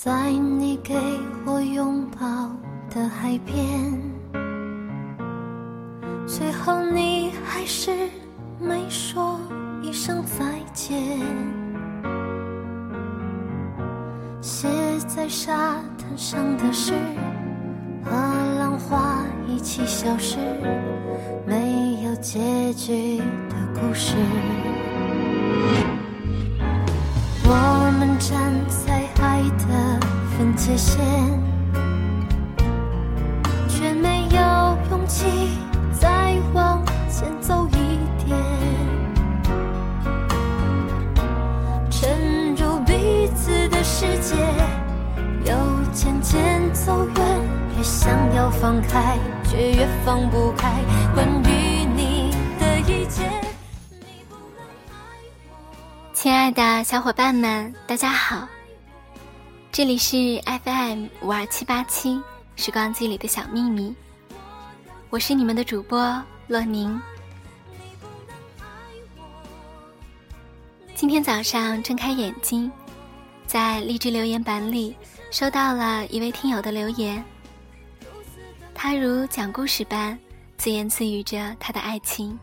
[0.00, 0.94] 在你给
[1.44, 2.52] 我拥抱
[2.88, 4.00] 的海边，
[6.24, 7.90] 最后你还是
[8.60, 9.40] 没说
[9.82, 11.18] 一声再见。
[14.40, 14.68] 写
[15.08, 16.92] 在沙滩上的诗，
[18.04, 18.12] 和
[18.56, 20.38] 浪花一起消失，
[21.44, 24.14] 没有结局的故事。
[27.50, 28.97] 我们站在
[30.58, 30.98] 界线，
[33.68, 35.24] 却没有勇气
[35.92, 38.36] 再往前走一点。
[41.88, 44.34] 沉入彼此的世界，
[45.44, 45.54] 又
[45.92, 47.24] 渐渐走远，
[47.76, 50.72] 越想要放开，却越放不开。
[51.14, 53.22] 关于你的一切。
[54.00, 54.66] 你不能
[54.98, 55.06] 爱
[55.48, 58.48] 我亲爱的小伙伴们，大家好，
[59.78, 62.20] 这里是 FM 五二七八七
[62.56, 63.94] 时光机里的小秘密，
[65.08, 67.00] 我是你们的主播洛宁。
[70.96, 72.68] 今天早上睁开眼睛，
[73.46, 74.96] 在励志留言板里
[75.30, 77.22] 收到了一位听友的留言，
[78.74, 80.18] 他如讲故事般
[80.56, 82.36] 自言自语着他的爱情。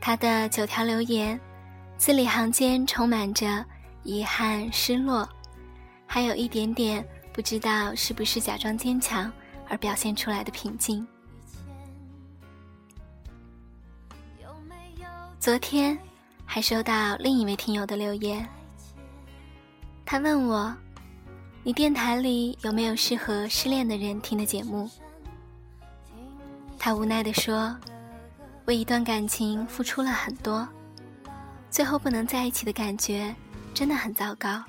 [0.00, 1.38] 他的九条留言。
[1.96, 3.62] 字里行间充满着
[4.02, 5.28] 遗憾、失落，
[6.06, 9.30] 还有一点点不知道是不是假装坚强
[9.68, 11.06] 而表现出来的平静。
[15.38, 15.98] 昨天
[16.44, 18.46] 还收到另一位听友的留言，
[20.04, 20.74] 他问我
[21.64, 24.90] ：“你电台里有没有适合失恋的人听的节目？”
[26.78, 27.76] 他无奈地说
[28.66, 30.68] ：“为一段感情付出了很多。”
[31.70, 33.34] 最后不能在一起的感觉
[33.74, 34.62] 真的很糟糕。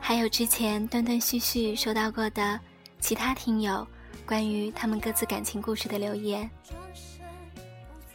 [0.00, 2.58] 还有之前断断续续收到过的
[2.98, 3.86] 其他听友
[4.26, 6.50] 关于他们各自感情故事的留言，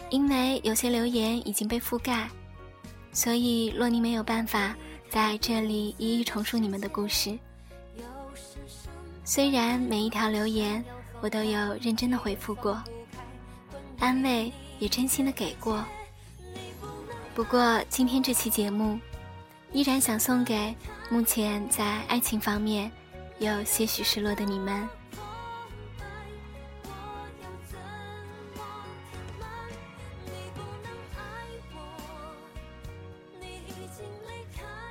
[0.09, 2.29] 因为有些留言已经被覆盖，
[3.13, 4.75] 所以洛尼没有办法
[5.09, 7.37] 在这里一一重述你们的故事。
[9.23, 10.83] 虽然每一条留言
[11.21, 12.83] 我都有认真的回复过，
[13.99, 15.83] 安慰也真心的给过。
[17.35, 18.97] 不过，今天这期节目，
[19.73, 20.73] 依然想送给
[21.09, 22.89] 目前在爱情方面
[23.39, 24.87] 有些许失落的你们。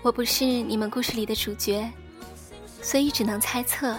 [0.02, 1.90] 我不是你们故事里的主角，
[2.82, 3.96] 所以只能猜测，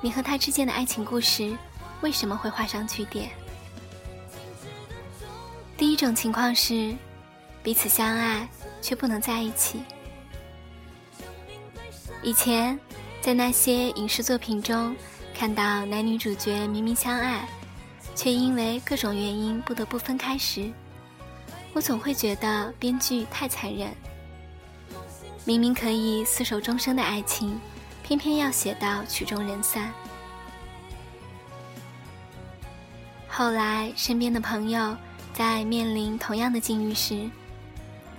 [0.00, 1.56] 你和他之间的爱情故事
[2.00, 3.30] 为什么会画上句点。
[5.76, 6.96] 第一种情况是。
[7.62, 8.48] 彼此相爱，
[8.80, 9.82] 却不能在一起。
[12.22, 12.78] 以前，
[13.20, 14.94] 在那些影视作品中，
[15.34, 17.46] 看到男女主角明明相爱，
[18.14, 20.70] 却因为各种原因不得不分开时，
[21.72, 23.90] 我总会觉得编剧太残忍。
[25.44, 27.58] 明明可以厮守终生的爱情，
[28.02, 29.92] 偏偏要写到曲终人散。
[33.28, 34.96] 后来，身边的朋友
[35.32, 37.30] 在面临同样的境遇时，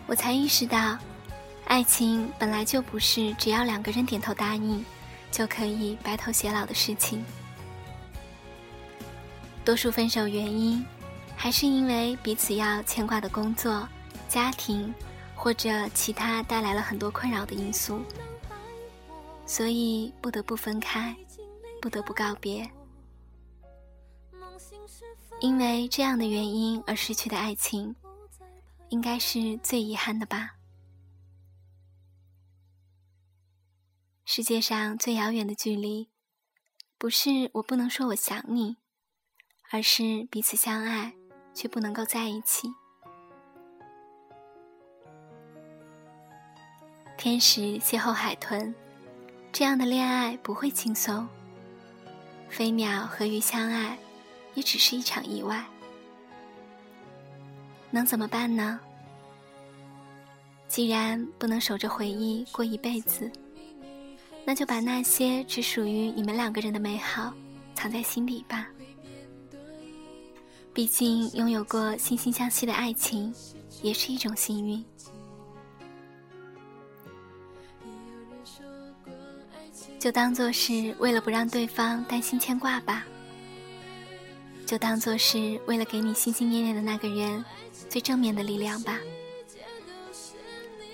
[0.07, 0.97] 我才意识到，
[1.65, 4.83] 爱情本来就不是只要两个人点头答应，
[5.31, 7.23] 就可以白头偕老的事情。
[9.63, 10.85] 多数分手原因，
[11.35, 13.87] 还是因为彼此要牵挂的工作、
[14.27, 14.93] 家庭，
[15.35, 18.01] 或者其他带来了很多困扰的因素，
[19.45, 21.15] 所以不得不分开，
[21.81, 22.69] 不得不告别。
[25.39, 27.95] 因为这样的原因而失去的爱情。
[28.91, 30.57] 应该是最遗憾的吧。
[34.25, 36.09] 世界上最遥远的距离，
[36.97, 38.77] 不是我不能说我想你，
[39.71, 41.13] 而是彼此相爱
[41.53, 42.73] 却不能够在一起。
[47.17, 48.75] 天使邂逅海豚，
[49.53, 51.27] 这样的恋爱不会轻松。
[52.49, 53.97] 飞鸟和鱼相爱，
[54.53, 55.65] 也只是一场意外。
[57.91, 58.79] 能怎么办呢？
[60.67, 63.29] 既然不能守着回忆过一辈子，
[64.45, 67.33] 那就把那些只属于你们两个人的美好
[67.75, 68.67] 藏在心底吧。
[70.73, 73.33] 毕竟拥有过惺惺相惜的爱情，
[73.81, 74.83] 也是一种幸运。
[79.99, 83.05] 就当做是为了不让对方担心牵挂吧。
[84.71, 87.43] 就当做是为了给你心心念念的那个人
[87.89, 88.97] 最正面的力量吧。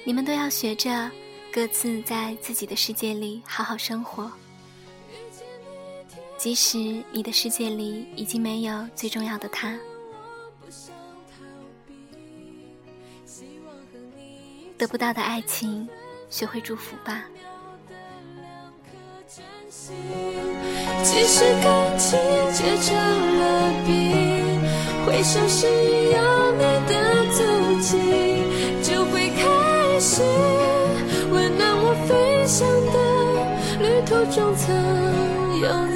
[0.04, 1.12] 你们都要学着
[1.54, 4.32] 各自在自己的世界里好好生活。
[6.40, 9.78] 即使你的世界里已经没有最重要的他，
[14.76, 15.88] 得不到的爱情，
[16.32, 17.26] 学会祝福吧。
[21.10, 22.20] 即使感情
[22.52, 22.94] 结成
[23.40, 24.60] 了冰，
[25.06, 27.98] 回首时有你的足迹，
[28.84, 30.22] 就会开始
[31.32, 32.98] 温暖我飞翔的
[33.82, 34.76] 旅途中曾
[35.62, 35.96] 有你。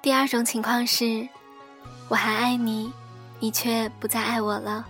[0.00, 1.28] 第二种情况是，
[2.08, 2.90] 我还爱你，
[3.40, 4.86] 你却不再爱我了。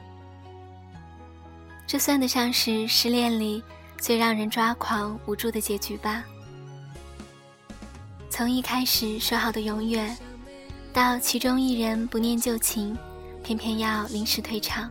[1.89, 3.61] 这算得上是失恋里
[4.01, 6.25] 最让人抓狂、无助的结局吧。
[8.31, 10.17] 从一开始说好的永远，
[10.93, 12.97] 到其中一人不念旧情，
[13.45, 14.91] 偏偏要临时退场。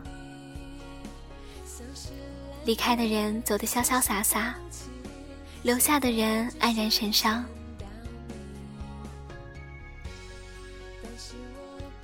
[2.64, 4.54] 离开的人走得潇潇洒洒，
[5.62, 7.44] 留下的人黯然神伤。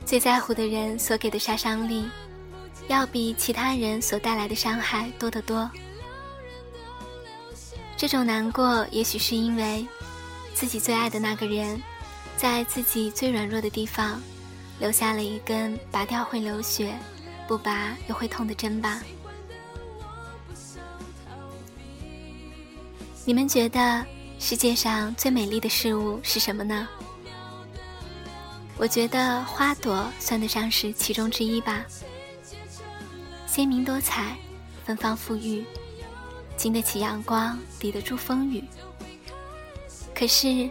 [0.04, 2.10] 最在乎的人所给的杀伤力。
[2.88, 5.68] 要比其他人所带来的伤害多得多。
[7.96, 9.86] 这种难过，也许是因为
[10.52, 11.82] 自己最爱的那个人，
[12.36, 14.20] 在自己最软弱的地方，
[14.78, 16.94] 留下了一根拔掉会流血，
[17.48, 19.00] 不拔又会痛的针吧。
[23.24, 24.04] 你们觉得
[24.38, 26.86] 世界上最美丽的事物是什么呢？
[28.76, 31.82] 我觉得花朵算得上是其中之一吧。
[33.46, 34.36] 鲜明多彩，
[34.84, 35.64] 芬芳馥郁，
[36.56, 38.64] 经得起阳光，抵得住风雨。
[40.14, 40.70] 可是，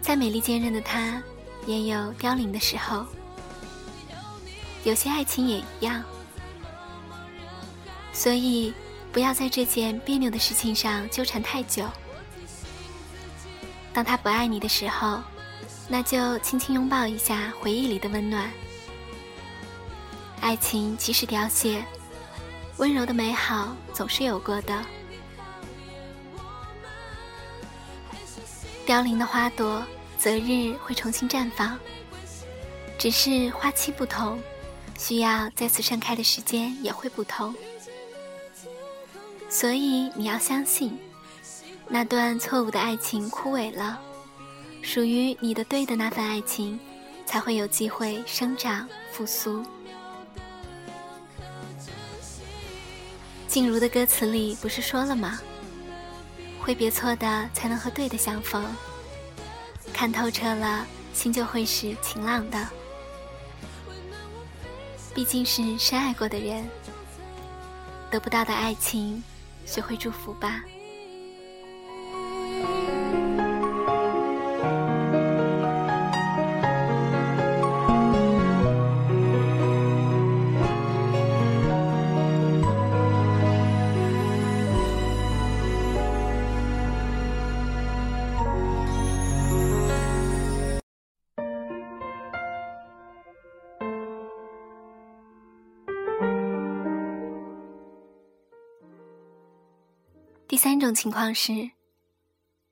[0.00, 1.22] 再美丽坚韧的它，
[1.66, 3.04] 也有凋零的时候。
[4.84, 6.02] 有些爱情也一样。
[8.12, 8.72] 所以，
[9.12, 11.84] 不要在这件别扭的事情上纠缠太久。
[13.92, 15.20] 当他不爱你的时候，
[15.88, 18.48] 那就轻轻拥抱一下回忆里的温暖。
[20.40, 21.84] 爱情即使凋谢。
[22.76, 24.84] 温柔的美好总是有过的，
[28.88, 29.84] 凋零的花朵
[30.16, 31.78] 择日会重新绽放，
[32.96, 34.40] 只是花期不同，
[34.98, 37.54] 需要再次盛开的时间也会不同。
[39.50, 40.98] 所以你要相信，
[41.86, 44.00] 那段错误的爱情枯萎了，
[44.80, 46.80] 属于你的对的那份爱情，
[47.26, 49.62] 才会有机会生长复苏。
[53.46, 55.38] 静茹的歌词里不是说了吗？
[56.68, 58.62] 挥别错的才能和对的相逢，
[59.90, 62.68] 看透彻了，心就会是晴朗的。
[65.14, 66.68] 毕竟是深爱过的人，
[68.10, 69.24] 得不到的爱情，
[69.64, 70.60] 学会祝福吧。
[100.48, 101.70] 第三种情况是，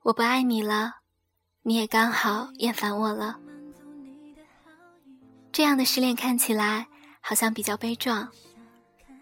[0.01, 0.95] 我不爱你了，
[1.61, 3.39] 你也刚好厌烦我了。
[5.51, 6.87] 这样的失恋看起来
[7.21, 8.27] 好像比较悲壮，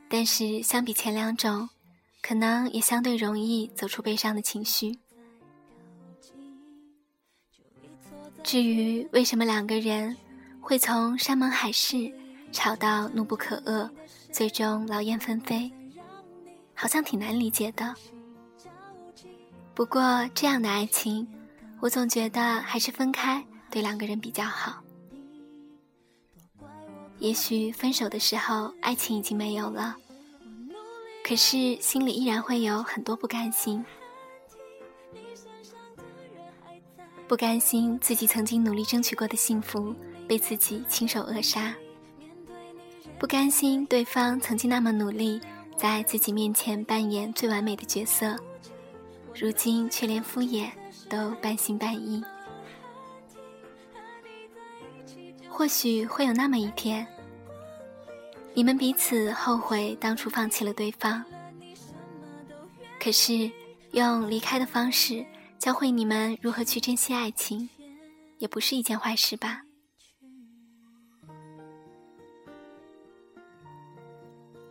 [0.07, 1.67] 但是相比前两种，
[2.21, 4.97] 可能也相对容易走出悲伤的情绪。
[8.41, 10.15] 至于为什么两个人
[10.61, 12.09] 会从山盟海誓
[12.53, 13.89] 吵到怒不可遏，
[14.31, 15.69] 最终劳燕分飞，
[16.73, 17.93] 好像挺难理解的。
[19.75, 20.01] 不过，
[20.33, 21.27] 这样的爱情，
[21.81, 24.81] 我总觉得还是分开对两个人比较好。
[27.19, 29.97] 也许分手的时候，爱情已经没有了，
[31.25, 33.83] 可是心里依然会有很多不甘心，
[37.27, 39.93] 不甘心自己曾经努力争取过的幸福
[40.25, 41.75] 被自己亲手扼杀，
[43.19, 45.41] 不甘心对方曾经那么努力
[45.75, 48.39] 在自己面前扮演最完美的角色。
[49.37, 50.69] 如今却连敷衍
[51.09, 52.23] 都半信半疑。
[55.49, 57.05] 或许会有那么一天，
[58.53, 61.23] 你们彼此后悔当初放弃了对方。
[62.99, 63.51] 可是，
[63.91, 65.25] 用离开的方式
[65.59, 67.69] 教会你们如何去珍惜爱情，
[68.39, 69.61] 也不是一件坏事吧。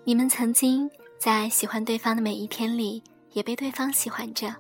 [0.05, 3.03] 你们曾经在喜欢对方的每一天里，
[3.35, 4.53] 也被对方喜欢着。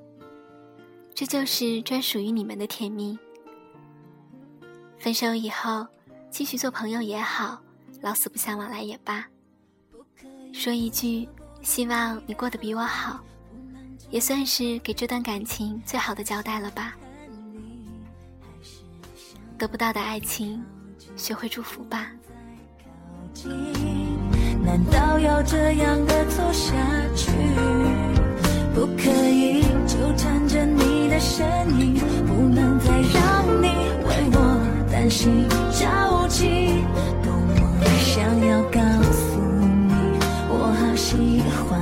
[1.14, 3.18] 这就是专属于你们的甜蜜。
[4.98, 5.86] 分手以后，
[6.30, 7.58] 继续做朋友也好，
[8.00, 9.24] 老死不相往来也罢。
[10.52, 11.28] 说一句
[11.62, 13.20] “希望你过得比我好”，
[14.10, 16.96] 也算是给这段感情最好的交代了吧。
[19.56, 20.62] 得不到的爱情，
[21.16, 22.10] 学会祝福吧。
[24.64, 26.74] 难道要这样的走下
[27.14, 27.30] 去？
[28.74, 31.46] 不可以纠缠着你的身
[31.78, 31.94] 影，
[32.26, 33.68] 不能再让你
[34.04, 34.36] 为我
[34.90, 36.82] 担心着急。
[37.22, 38.80] 多么想要告
[39.12, 39.38] 诉
[39.88, 39.94] 你，
[40.50, 41.80] 我好喜欢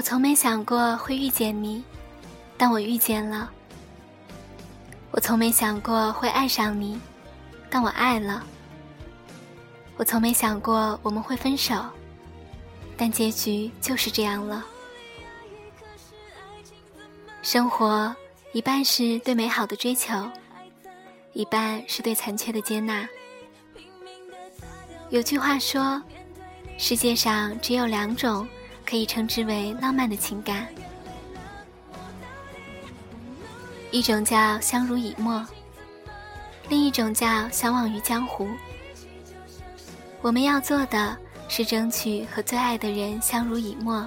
[0.00, 1.84] 我从没想过会遇见你，
[2.56, 3.50] 但我遇见了。
[5.10, 6.98] 我从没想过会爱上你，
[7.68, 8.42] 但我爱了。
[9.98, 11.84] 我从没想过我们会分手，
[12.96, 14.64] 但结局就是这样了。
[17.42, 18.16] 生活
[18.54, 20.14] 一半是对美好的追求，
[21.34, 23.06] 一半是对残缺的接纳。
[25.10, 26.02] 有句话说，
[26.78, 28.48] 世界上只有两种。
[28.90, 30.66] 可以称之为浪漫的情感，
[33.92, 35.46] 一种叫相濡以沫，
[36.68, 38.48] 另一种叫相忘于江湖。
[40.20, 41.16] 我们要做的
[41.48, 44.04] 是争取和最爱的人相濡以沫，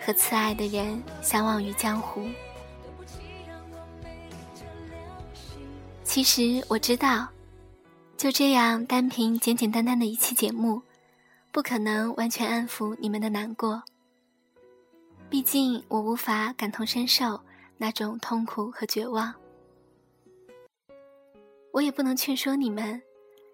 [0.00, 2.26] 和次爱的人相忘于江湖。
[6.02, 7.28] 其实我知道，
[8.16, 10.80] 就这样单凭简简单单的一期节目。
[11.52, 13.82] 不可能完全安抚你们的难过，
[15.28, 17.38] 毕竟我无法感同身受
[17.76, 19.34] 那种痛苦和绝望。
[21.72, 23.02] 我也不能劝说你们，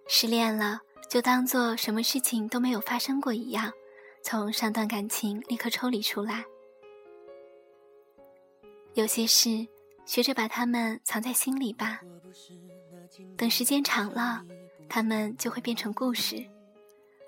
[0.07, 3.73] 失恋了就当做什么事情都没有发生过一样，
[4.23, 6.45] 从上段感情立刻抽离出来。
[8.95, 9.67] 有些事，
[10.07, 12.01] 学着把它们藏在心里吧，
[13.37, 14.45] 等时间长了，
[14.89, 16.49] 它们就会变成故事。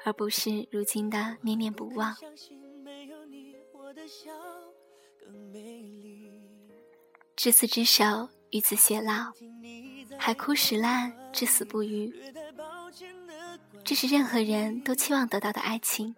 [0.05, 2.17] 而不是如今的念念不忘。
[7.37, 9.33] 执子之手，与子偕老；
[10.19, 12.13] 海枯石烂，至死不渝。
[13.85, 16.15] 这是任何人都期望得到的爱情，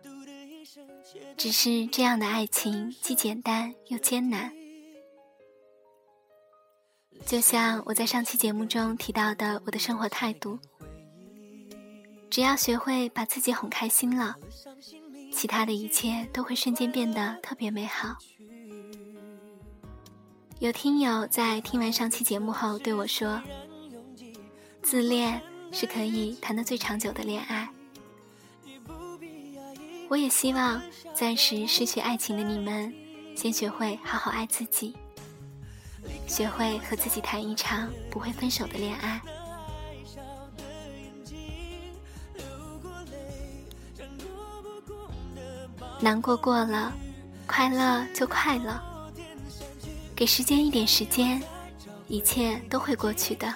[1.36, 4.52] 只是这样的爱情既简单又艰难。
[7.24, 10.58] 就像我在上期节目中提到的，我的生活态度。
[12.32, 14.34] 只要学会把自己哄开心了，
[15.30, 18.16] 其他的一切都会瞬间变得特别美好。
[20.58, 23.38] 有听友在听完上期节目后对我说
[24.80, 25.38] ：“自恋
[25.72, 27.68] 是可以谈得最长久的恋爱。”
[30.08, 30.80] 我也希望
[31.12, 32.90] 暂时失去爱情的你们，
[33.36, 34.96] 先学会好好爱自己，
[36.26, 39.20] 学会和自己谈一场不会分手的恋爱。
[46.02, 46.92] 难过过了，
[47.46, 48.78] 快乐就快乐。
[50.16, 51.40] 给时间一点时间，
[52.08, 53.54] 一切都会过去的。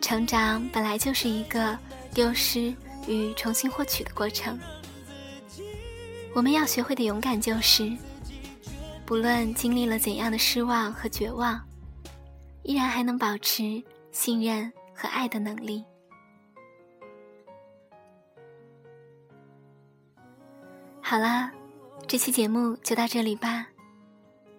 [0.00, 1.78] 成长本来就是一个
[2.12, 2.74] 丢失
[3.06, 4.58] 与重新获取的过程。
[6.34, 7.90] 我们要学会的勇敢就是，
[9.06, 11.60] 不论经历了怎样的失望和绝望，
[12.64, 13.80] 依然还能保持
[14.10, 15.84] 信任和爱的能力。
[21.12, 21.50] 好啦，
[22.08, 23.66] 这期节目就到这里吧，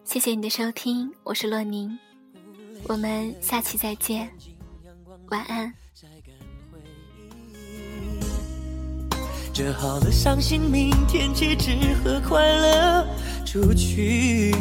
[0.06, 1.98] 谢谢你的收听，我是洛宁，
[2.84, 4.30] 我们下期再见，
[5.30, 5.74] 晚安。
[9.52, 11.72] 折好了伤心，明天起只
[12.04, 13.08] 和快乐
[13.44, 14.52] 出去。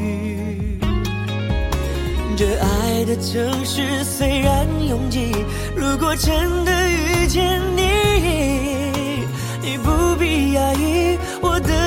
[2.39, 5.31] 这爱的城市虽然拥挤，
[5.77, 7.93] 如果真的遇见你。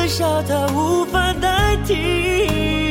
[0.05, 2.84] 微笑它无法代替。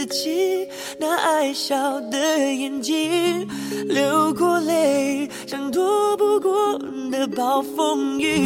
[0.00, 0.66] 自己
[0.96, 2.16] 那爱笑的
[2.54, 3.46] 眼睛，
[3.86, 6.78] 流过泪，像躲不过
[7.10, 8.42] 的暴风雨。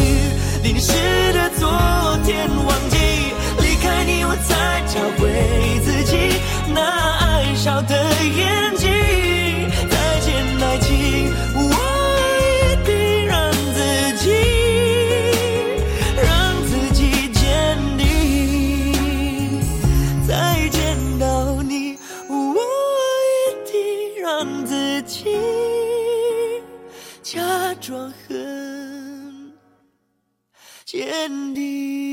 [0.65, 0.93] 淋湿
[1.33, 1.71] 的昨
[2.25, 2.97] 天，忘记
[3.61, 6.17] 离开你，我才找回自己
[6.75, 6.83] 那
[7.21, 7.95] 爱笑的
[8.37, 9.24] 眼睛。
[25.07, 25.31] 己
[27.23, 29.53] 假装很
[30.85, 32.04] 坚定。